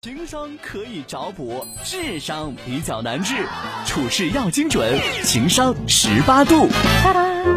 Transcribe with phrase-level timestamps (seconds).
[0.00, 3.34] 情商可以找补，智商比较难治。
[3.84, 6.68] 处事要精准，情商十八度。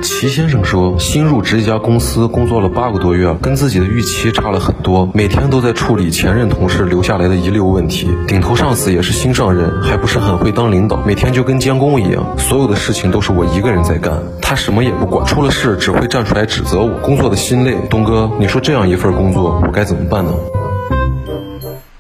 [0.02, 8.10] 齐先生说，新入职一家公司，工作了八个多月，跟自己的预期差了很多，每天都在处理前任同事留下来的遗留问题。
[8.28, 17.78] 顶头上司也是新上任，还不是很会当领导，每天就跟监工一样，所有的事情都是我一个人在干，他什么也不管，出了事只会站出来指责我，工作的心累。
[17.88, 20.32] 东哥，你说这样一份工作，我该怎么办呢？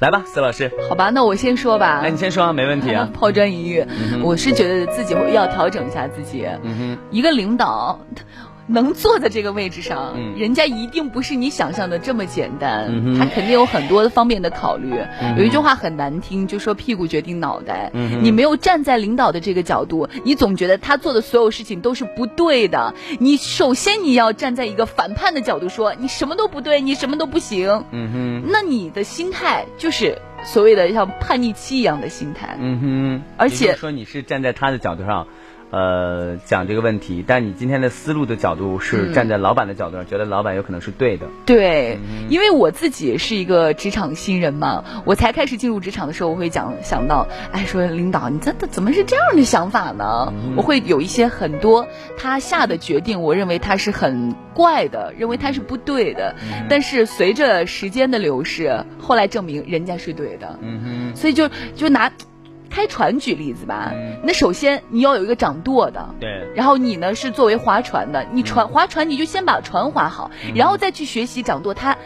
[0.01, 0.71] 来吧，司老师。
[0.89, 1.99] 好吧，那我先说吧。
[2.03, 3.07] 哎，你先说，没问题啊。
[3.13, 3.85] 抛砖引玉，
[4.23, 6.43] 我是觉得自己要调整一下自己。
[6.63, 7.99] 嗯哼，一个领导。
[8.71, 14.93] 能坐在这个位置上，人家一定不是你想象的这么简单，他肯定有很多方面的考虑。
[15.37, 17.91] 有一句话很难听，就说屁股决定脑袋。
[18.21, 22.93] 你没有站在领导的这个角度，你总觉得他做的所有事情都是不对的。
[23.19, 27.83] 你首先你要站在一个反叛的角度说，你什么都不对，你什么都不行。
[27.91, 32.57] 嗯哼，那你的心态就是所谓的像叛逆期一样的心态。
[32.59, 35.27] 嗯哼，而且说你是站在他的角度上。
[35.71, 41.27] 呃，讲这个问题，但你今天的思路的角度是站在老板的角度上，觉得老板有可能是对的。
[41.45, 41.97] 对，
[42.29, 50.33] 因为我自己是一个职场新人嘛，我才开始进入职场的时候，我会讲想到，哎，说领导，你这怎么是这样的想法呢？
[50.57, 56.35] 我会有一些很多他下的决定，我认为他是很怪的，认为他是不对的。
[56.69, 60.59] 但是随着时间的流逝，后来证明人家是对的。
[60.61, 62.11] 嗯哼，所以就就拿。
[62.71, 63.91] 开船举例子吧，
[64.23, 71.97] 那首先你要有一个掌舵的，对，然后你呢是作为划船的，你船划船你就先把船划好，然后再去学习掌舵他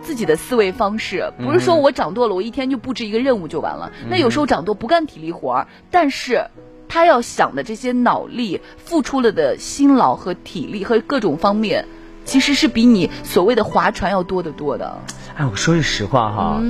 [0.00, 3.92] 自己的思维方式，不是说我掌舵了，我一天就布置一个任务就完了。
[4.08, 6.46] 那有时候掌舵不干体力活儿，但是
[6.88, 11.86] 他要想的这些脑力付出了的辛劳和体力和各种方面，
[12.24, 14.98] 其实是比你所谓的划船要多得多的。
[15.36, 16.62] 哎，我说句实话哈，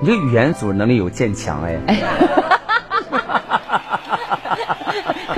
[0.00, 1.80] 你这语言组织能力有渐强哎。
[1.86, 2.61] 可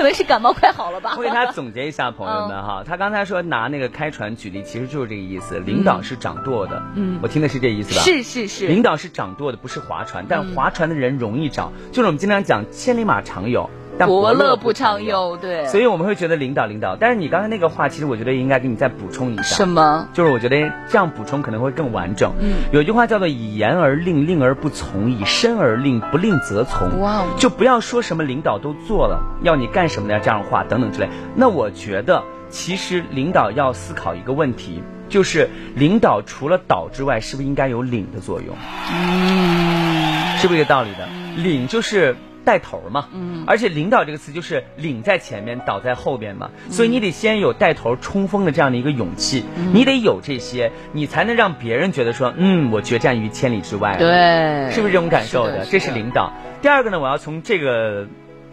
[0.04, 1.14] 能是感冒快好了吧。
[1.16, 5.58] 我给他总结一下，朋友们哈，他刚才说拿那个开船举例，其实就是这个意思。
[5.58, 8.00] 领导是掌舵的，嗯，我听的是这意思吧？
[8.02, 8.66] 是是是。
[8.68, 13.68] 领导是掌舵的，不是划船，但划船的人容易找，就是我们经常讲千里马常有。
[13.98, 16.96] 伯乐不常有，对，所以我们会觉得领导领导。
[16.96, 19.42] 但是你刚才那个话，其实我觉得应该给你再补充一下。
[19.42, 20.08] 什么？
[20.12, 22.32] 就是我觉得这样补充可能会更完整。
[22.40, 31.08] 嗯，有句话叫做“以言而令，令而不从；以身而令，不令则从。”哇，就不要说什么领导都做了，要你干什么的这样的话等等之类。
[31.36, 38.56] 那我觉得，其实领导要思考一个问题，就是领导除了导之外，是不是应该有领的作用？
[38.92, 41.08] 嗯，是不是这个道理的？
[41.36, 42.16] 领就是。
[42.44, 55.64] 带头嘛，嗯，而且领导这个词就是领在前面，导在后边嘛，所以你得先有带头冲锋的这样的一个勇气，你得有这些，你才能让别人觉得说，嗯，我决战于千里之外，对，是不是这种感受的？
[55.64, 56.32] 这是领导。
[56.60, 58.06] 第二个呢，我要从这个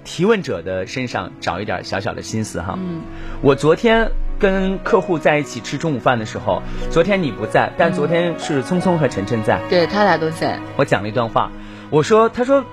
[0.06, 2.76] 提问者的身上找一点小小的心思哈。
[2.78, 3.02] 嗯，
[3.42, 4.10] 我昨天
[4.40, 10.60] 跟客户在一起吃中午饭的时候，昨天你不在，但昨天是聪聪和晨晨在，对他俩都在。
[10.78, 11.52] 我讲了一段话，
[11.90, 12.64] 我说，他说。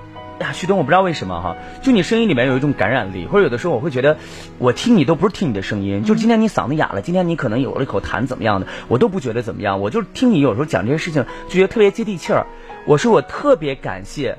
[0.41, 4.17] 呀，徐东，我不知道为什么哈，就你声音里面有一种感染力，或者有的时候我会觉得，
[4.59, 12.47] 我听你都不是听你的声音，就今天你嗓子哑了，今天你可能有了一口痰怎么样的，我都不觉得怎么样，我就听你有时候讲这些事情，就觉得特别接地气儿。
[12.87, 14.39] 我说我特别感谢，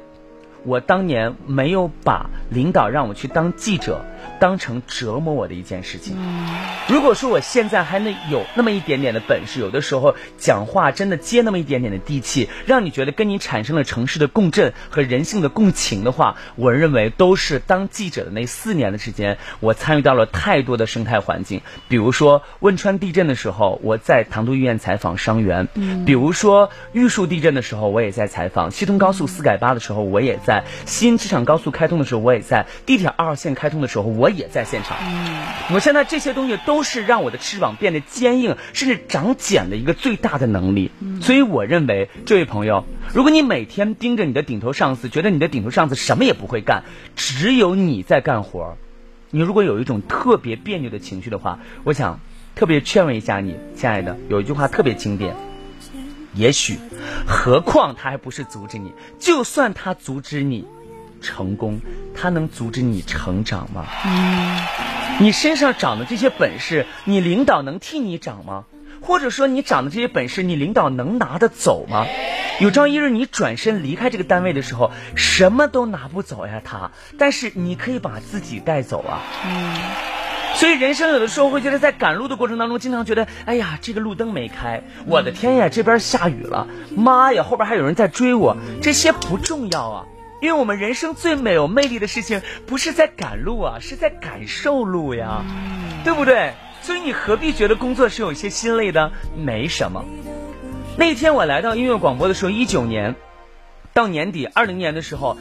[0.66, 4.06] 我当年没有把领导让我去当记者。
[4.38, 6.18] 当成折磨我的一件事情。
[6.88, 21.62] 如果说我现在还能有那么一点点的本事，有的时候讲话真的接那么一点点的地气，让你觉得跟你产生了城市的共振和人性的共情的话，我认为都是当记者的那四年的时间，我参与到了太多的生态环境。
[21.88, 25.66] 比如说汶川地震的时候，我在唐都医院采访伤员；
[26.06, 30.49] 比如说玉树地震的时候，我也在采访；西通高速四改八的时候，我也在；
[30.86, 34.30] 新机场高速开通的时候，我也在；地铁二号线开通的时候，我。
[34.40, 34.96] 也在现场。
[35.74, 40.92] 我现在这些东西都是让我的翅膀变得坚硬，甚至长茧的一个最大的能力。
[41.20, 46.84] 所以我认为，这位朋友，如果你每天盯着你的顶头上司，觉得你的顶头上司什么也不会干，
[47.16, 48.78] 只有你在干活，
[49.32, 52.20] 你如果有一种特别别扭的情绪的话，我想
[52.56, 55.49] 特别劝慰一下你，亲爱的，有一句话特别经典。
[56.40, 56.80] 也许，
[57.28, 60.66] 何况他还不是阻止你，就算他阻止你。
[61.22, 61.82] 成功，
[62.16, 63.86] 他能阻止你成长吗？
[64.06, 64.62] 嗯，
[65.20, 68.64] 你身上长的这些本事，你领导能替你长吗？
[69.02, 72.06] 或者说，你长的这些本事，你领导能拿得走吗？
[72.62, 76.92] 有朝一日你转身离开这个单位的时候，什么都拿不走呀，他。
[77.18, 79.20] 但是你可以把自己带走啊。
[79.46, 80.19] 嗯。
[80.60, 86.68] 所以人生有的时候会觉得，在赶路的过程当中，经常觉得，哎呀，这个路灯没开，我的天呀，这边下雨了，
[86.98, 90.06] 妈呀，后边还有人在追我，这些不重要啊，
[90.42, 95.46] 因为我们人生最美有魅力的事情，不是在赶路啊，是在感受路呀，
[96.04, 96.52] 对不对？
[96.82, 99.14] 所以你何必觉得工作是有一些心累的？
[99.38, 100.04] 没什么。
[100.98, 103.16] 那天我来到音乐广播的时候，一九年
[103.94, 105.38] 到年底，二零年的时候。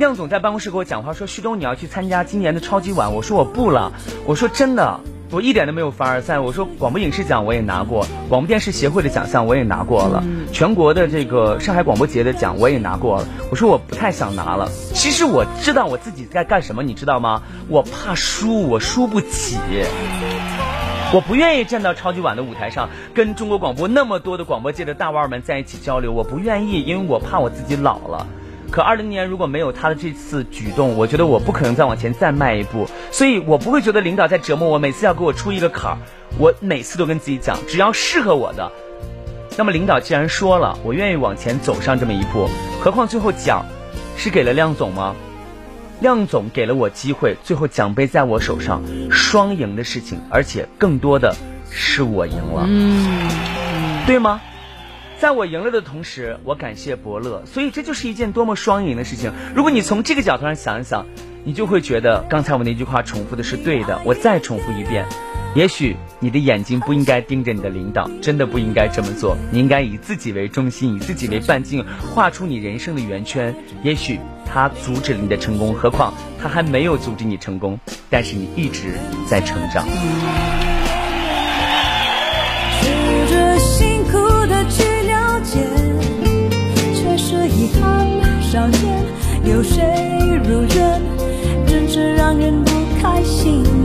[0.00, 3.92] 亮总在办公室给我讲话说：“旭东，你要去参加今年的超级碗。”我说：“我不了。”
[4.24, 4.98] 我说：“真的，
[5.30, 14.70] 我一点都没有凡尔赛。”我说：“广播影视奖我也拿过，广播电视协会的奖项我也拿过了，全国的这个上海广播节的奖我也拿过了。”我说：“我不太想拿了。
[14.94, 17.42] 其实我知道我自己在干什么，你知道吗？
[17.68, 19.58] 我怕输，我输不起。
[21.12, 26.10] 我不愿意站到超级碗的舞台上，跟中国广播那么多的广播界的大腕们在一起交流。
[26.10, 28.26] 我不愿意，因为我怕我自己老了。”
[28.70, 34.78] 可二零年如果没有他的这次举动，我觉得我不可能再往前再迈一步，所以我不会觉得领导在折磨我。
[34.78, 35.98] 每次要给我出一个坎儿，
[36.38, 38.70] 我每次都跟自己讲，只要适合我的，
[39.58, 42.48] 那么领导既然说了，我愿意往前走上这么一步。
[42.80, 43.64] 何况最后奖
[44.16, 45.16] 是给了亮总吗？
[46.00, 51.34] 亮总给了我机会，最后奖杯在我手上，双赢的事情，而且更多的
[51.70, 53.28] 是我赢了，嗯，
[54.06, 54.40] 对吗？
[55.20, 59.32] 在我赢了的同时，我感谢伯乐，所以这就是一件多么双赢的事情。
[59.54, 61.04] 如果你从这个角度上想一想，
[61.44, 64.00] 你就会觉得刚才我那句话重复的是对的。
[64.06, 65.04] 我再重复一遍，
[65.54, 69.36] 也许你的眼睛不应该盯着你的领导，真的不应该这么做。
[69.52, 71.84] 你应该以自己为中心，以自己为半径，
[72.14, 73.54] 画出你人生的圆圈。
[73.82, 74.18] 也许
[74.50, 77.78] 他阻止了你的成功，何况他还没有阻止你成功，
[78.08, 78.94] 但是你一直
[79.28, 79.86] 在成长。
[89.50, 89.82] 有谁
[90.44, 91.02] 如愿，
[91.66, 92.70] 真是让人不
[93.02, 93.79] 开心。